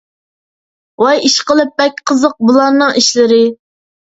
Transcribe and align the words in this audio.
ۋاي 1.03 1.21
ئىشقىلىپ، 1.29 1.75
بەك 1.83 2.01
قىزىق 2.13 2.35
بۇلارنىڭ 2.49 2.99
ئىشلىرى. 3.03 3.43